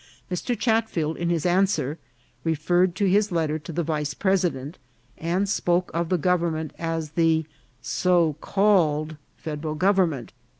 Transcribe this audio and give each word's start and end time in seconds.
Mr. 0.31 0.57
Chatfield, 0.57 1.15
in 1.15 1.29
his 1.29 1.45
answer, 1.45 1.99
referred 2.43 2.95
to 2.95 3.07
his 3.07 3.31
letter 3.31 3.59
to 3.59 3.71
the 3.71 3.83
vice 3.83 4.15
president, 4.15 4.79
and 5.19 5.47
spoke 5.47 5.91
of 5.93 6.09
the 6.09 6.17
gov 6.17 6.39
ernment 6.39 6.71
as 6.79 7.11
the" 7.11 7.45
so 7.99 8.35
called 8.41 9.17
Federal 9.37 9.75
Government." 9.75 10.33